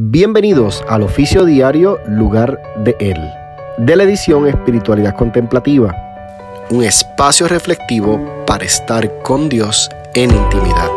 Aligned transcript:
Bienvenidos 0.00 0.84
al 0.88 1.02
oficio 1.02 1.44
diario 1.44 1.98
Lugar 2.06 2.62
de 2.84 2.94
Él, 3.00 3.18
de 3.78 3.96
la 3.96 4.04
edición 4.04 4.46
Espiritualidad 4.46 5.16
Contemplativa, 5.16 5.92
un 6.70 6.84
espacio 6.84 7.48
reflectivo 7.48 8.24
para 8.46 8.64
estar 8.64 9.22
con 9.24 9.48
Dios 9.48 9.90
en 10.14 10.30
intimidad. 10.30 10.88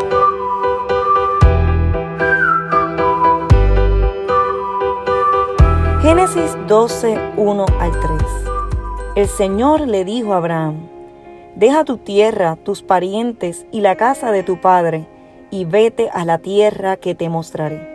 Génesis 6.03 6.55
12, 6.67 7.31
1 7.37 7.65
al 7.79 7.91
3. 7.99 8.11
El 9.15 9.27
Señor 9.27 9.81
le 9.87 10.05
dijo 10.05 10.35
a 10.35 10.37
Abraham, 10.37 10.75
Deja 11.55 11.85
tu 11.85 11.97
tierra, 11.97 12.55
tus 12.55 12.83
parientes 12.83 13.65
y 13.71 13.81
la 13.81 13.95
casa 13.95 14.31
de 14.31 14.43
tu 14.43 14.61
padre, 14.61 15.07
y 15.49 15.65
vete 15.65 16.11
a 16.13 16.23
la 16.23 16.37
tierra 16.37 16.97
que 16.97 17.15
te 17.15 17.29
mostraré. 17.29 17.90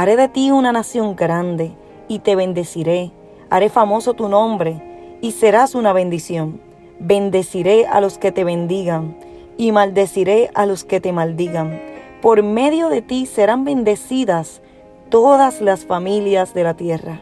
Haré 0.00 0.16
de 0.16 0.28
ti 0.28 0.50
una 0.50 0.72
nación 0.72 1.14
grande, 1.14 1.72
y 2.08 2.20
te 2.20 2.34
bendeciré. 2.34 3.10
Haré 3.50 3.68
famoso 3.68 4.14
tu 4.14 4.30
nombre, 4.30 5.18
y 5.20 5.32
serás 5.32 5.74
una 5.74 5.92
bendición. 5.92 6.58
Bendeciré 7.00 7.84
a 7.86 8.00
los 8.00 8.16
que 8.16 8.32
te 8.32 8.42
bendigan, 8.42 9.14
y 9.58 9.72
maldeciré 9.72 10.50
a 10.54 10.64
los 10.64 10.84
que 10.84 11.02
te 11.02 11.12
maldigan. 11.12 11.78
Por 12.22 12.42
medio 12.42 12.88
de 12.88 13.02
ti 13.02 13.26
serán 13.26 13.66
bendecidas 13.66 14.62
todas 15.10 15.60
las 15.60 15.84
familias 15.84 16.54
de 16.54 16.64
la 16.64 16.72
tierra. 16.72 17.20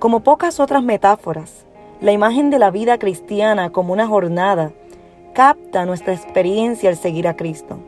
Como 0.00 0.24
pocas 0.24 0.58
otras 0.58 0.82
metáforas, 0.82 1.66
la 2.00 2.10
imagen 2.10 2.50
de 2.50 2.58
la 2.58 2.72
vida 2.72 2.98
cristiana 2.98 3.70
como 3.70 3.92
una 3.92 4.08
jornada 4.08 4.72
capta 5.34 5.86
nuestra 5.86 6.14
experiencia 6.14 6.90
al 6.90 6.96
seguir 6.96 7.28
a 7.28 7.36
Cristo. 7.36 7.78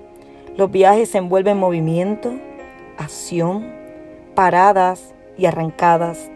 Los 0.56 0.70
viajes 0.70 1.10
se 1.10 1.18
envuelven 1.18 1.58
movimiento, 1.58 2.30
acción, 2.96 3.77
paradas 4.38 5.16
y 5.36 5.46
arrancadas, 5.46 6.30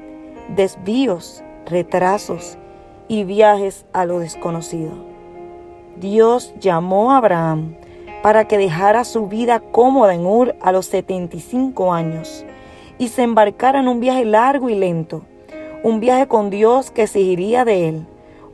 desvíos, 0.57 1.45
retrasos 1.67 2.59
y 3.07 3.23
viajes 3.23 3.87
a 3.93 4.07
lo 4.07 4.19
desconocido. 4.19 4.91
Dios 6.01 6.53
llamó 6.59 7.13
a 7.13 7.19
Abraham 7.19 7.77
para 8.21 8.49
que 8.49 8.59
dejara 8.59 9.05
su 9.05 9.29
vida 9.29 9.61
cómoda 9.61 10.17
en 10.17 10.27
Ur 10.27 10.57
a 10.61 10.73
los 10.73 10.87
75 10.87 11.93
años 11.95 12.45
y 12.99 13.07
se 13.07 13.23
embarcara 13.23 13.79
en 13.79 13.87
un 13.87 14.01
viaje 14.01 14.25
largo 14.25 14.69
y 14.69 14.75
lento, 14.75 15.23
un 15.85 16.01
viaje 16.01 16.27
con 16.27 16.51
Dios 16.51 16.91
que 16.91 17.05
exigiría 17.05 17.65
de 17.65 17.89
él 17.89 18.07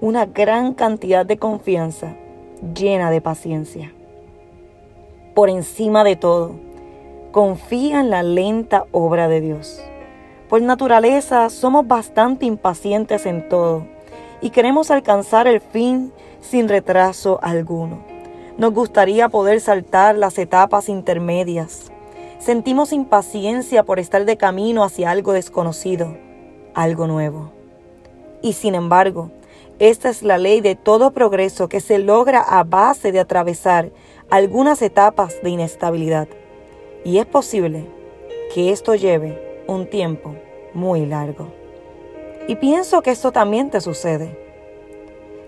una 0.02 0.26
gran 0.26 0.74
cantidad 0.74 1.24
de 1.24 1.38
confianza, 1.38 2.14
llena 2.74 3.10
de 3.10 3.22
paciencia. 3.22 3.94
Por 5.34 5.48
encima 5.48 6.04
de 6.04 6.16
todo, 6.16 6.67
confía 7.38 8.00
en 8.00 8.10
la 8.10 8.24
lenta 8.24 8.86
obra 8.90 9.28
de 9.28 9.40
Dios. 9.40 9.80
Por 10.48 10.60
naturaleza 10.60 11.50
somos 11.50 11.86
bastante 11.86 12.46
impacientes 12.46 13.26
en 13.26 13.48
todo 13.48 13.86
y 14.40 14.50
queremos 14.50 14.90
alcanzar 14.90 15.46
el 15.46 15.60
fin 15.60 16.12
sin 16.40 16.68
retraso 16.68 17.38
alguno. 17.40 18.00
Nos 18.56 18.74
gustaría 18.74 19.28
poder 19.28 19.60
saltar 19.60 20.16
las 20.16 20.36
etapas 20.36 20.88
intermedias. 20.88 21.92
Sentimos 22.40 22.92
impaciencia 22.92 23.84
por 23.84 24.00
estar 24.00 24.24
de 24.24 24.36
camino 24.36 24.82
hacia 24.82 25.12
algo 25.12 25.32
desconocido, 25.32 26.16
algo 26.74 27.06
nuevo. 27.06 27.52
Y 28.42 28.54
sin 28.54 28.74
embargo, 28.74 29.30
esta 29.78 30.08
es 30.08 30.24
la 30.24 30.38
ley 30.38 30.60
de 30.60 30.74
todo 30.74 31.12
progreso 31.12 31.68
que 31.68 31.78
se 31.78 32.00
logra 32.00 32.40
a 32.40 32.64
base 32.64 33.12
de 33.12 33.20
atravesar 33.20 33.90
algunas 34.28 34.82
etapas 34.82 35.36
de 35.40 35.50
inestabilidad. 35.50 36.26
Y 37.08 37.16
es 37.16 37.24
posible 37.24 37.86
que 38.52 38.70
esto 38.70 38.94
lleve 38.94 39.62
un 39.66 39.86
tiempo 39.86 40.34
muy 40.74 41.06
largo. 41.06 41.48
Y 42.48 42.56
pienso 42.56 43.00
que 43.00 43.12
esto 43.12 43.32
también 43.32 43.70
te 43.70 43.80
sucede. 43.80 44.38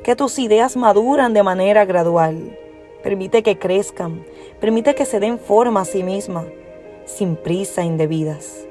Que 0.03 0.16
tus 0.16 0.38
ideas 0.38 0.75
maduran 0.75 1.34
de 1.34 1.42
manera 1.42 1.84
gradual. 1.84 2.59
Permite 3.03 3.43
que 3.43 3.59
crezcan. 3.59 4.25
Permite 4.59 4.94
que 4.94 5.04
se 5.04 5.21
den 5.21 5.38
forma 5.38 5.82
a 5.82 5.84
sí 5.84 6.03
misma, 6.03 6.47
sin 7.04 7.37
prisa 7.37 7.84
indebidas. 7.84 8.66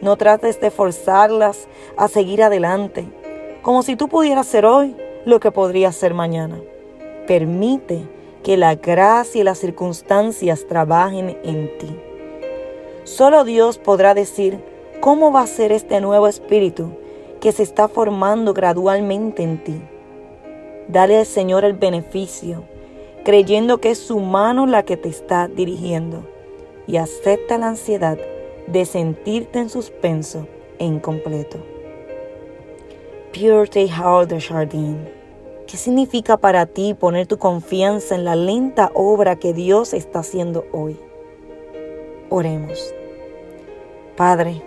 No 0.00 0.16
trates 0.16 0.58
de 0.62 0.70
forzarlas 0.70 1.68
a 1.94 2.08
seguir 2.08 2.42
adelante, 2.42 3.04
como 3.60 3.82
si 3.82 3.96
tú 3.96 4.08
pudieras 4.08 4.46
ser 4.46 4.64
hoy 4.64 4.96
lo 5.26 5.40
que 5.40 5.52
podrías 5.52 5.94
ser 5.94 6.14
mañana. 6.14 6.58
Permite 7.26 8.00
que 8.42 8.56
la 8.56 8.76
gracia 8.76 9.42
y 9.42 9.44
las 9.44 9.58
circunstancias 9.58 10.66
trabajen 10.66 11.38
en 11.44 11.76
ti. 11.76 12.00
Solo 13.04 13.44
Dios 13.44 13.76
podrá 13.76 14.14
decir 14.14 14.64
cómo 15.00 15.30
va 15.30 15.42
a 15.42 15.46
ser 15.46 15.72
este 15.72 16.00
nuevo 16.00 16.26
espíritu 16.26 16.92
que 17.38 17.52
se 17.52 17.62
está 17.62 17.86
formando 17.86 18.54
gradualmente 18.54 19.42
en 19.42 19.62
ti. 19.62 19.80
Dale 20.88 21.18
al 21.18 21.26
Señor 21.26 21.66
el 21.66 21.74
beneficio, 21.74 22.64
creyendo 23.22 23.78
que 23.78 23.90
es 23.90 23.98
su 23.98 24.20
mano 24.20 24.66
la 24.66 24.84
que 24.84 24.96
te 24.96 25.10
está 25.10 25.48
dirigiendo, 25.48 26.26
y 26.86 26.96
acepta 26.96 27.58
la 27.58 27.68
ansiedad 27.68 28.18
de 28.68 28.86
sentirte 28.86 29.58
en 29.58 29.68
suspenso 29.68 30.46
e 30.78 30.86
incompleto. 30.86 31.58
Purity 33.34 33.86
Heart 33.86 34.30
de 34.30 34.40
Jardín. 34.40 35.08
¿Qué 35.66 35.76
significa 35.76 36.38
para 36.38 36.64
ti 36.64 36.94
poner 36.94 37.26
tu 37.26 37.36
confianza 37.36 38.14
en 38.14 38.24
la 38.24 38.36
lenta 38.36 38.90
obra 38.94 39.36
que 39.36 39.52
Dios 39.52 39.92
está 39.92 40.20
haciendo 40.20 40.64
hoy? 40.72 40.98
Oremos. 42.36 42.92
Padre, 44.16 44.60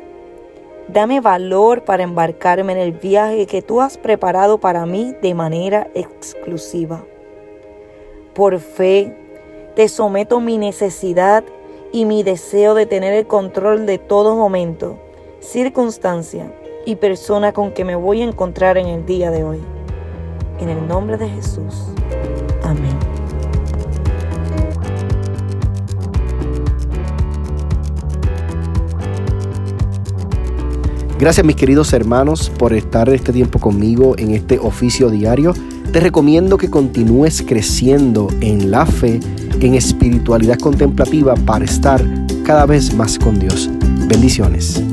dame 0.88 1.20
valor 1.20 1.84
para 1.84 2.04
embarcarme 2.04 2.72
en 2.72 2.80
el 2.80 2.94
viaje 2.94 3.46
que 3.46 3.62
tú 3.62 3.82
has 3.82 3.98
preparado 3.98 4.58
para 4.58 4.86
mí 4.86 5.14
de 5.22 5.34
manera 5.34 5.90
exclusiva. 5.94 7.04
Por 8.34 8.60
fe, 8.62 9.14
te 9.76 9.90
someto 9.90 10.40
mi 10.40 10.58
necesidad 10.58 11.44
y 11.92 12.06
mi 12.06 12.24
deseo 12.24 12.74
de 12.74 12.86
tener 12.86 13.14
el 13.14 13.28
control 13.28 13.86
de 13.86 13.98
todo 13.98 14.38
momento, 14.38 14.98
circunstancia 15.42 16.54
y 16.86 16.96
persona 16.96 17.52
con 17.52 17.74
que 17.74 17.84
me 17.84 17.98
voy 17.98 18.22
a 18.22 18.26
encontrar 18.30 18.78
en 18.78 18.88
el 18.88 19.06
día 19.06 19.30
de 19.30 19.44
hoy. 19.44 19.60
En 20.62 20.70
el 20.70 20.88
nombre 20.88 21.18
de 21.18 21.28
Jesús. 21.28 21.90
Amén. 22.64 23.17
Gracias 31.20 31.44
mis 31.44 31.56
queridos 31.56 31.94
hermanos 31.94 32.52
por 32.60 32.74
estar 32.74 33.10
este 33.10 33.34
tiempo 33.34 33.58
conmigo 33.58 34.16
en 34.20 34.32
este 34.32 34.60
oficio 34.60 35.10
diario. 35.10 35.54
Te 35.92 36.00
recomiendo 36.00 36.58
que 36.58 36.70
continúes 36.70 37.42
creciendo 37.42 38.28
en 38.40 38.70
la 38.70 38.86
fe, 38.86 39.20
en 39.60 39.74
espiritualidad 39.74 40.60
contemplativa 40.60 41.34
para 41.34 41.66
estar 41.66 42.04
cada 42.46 42.68
vez 42.68 42.94
más 42.94 43.18
con 43.18 43.40
Dios. 43.40 43.68
Bendiciones. 44.08 44.84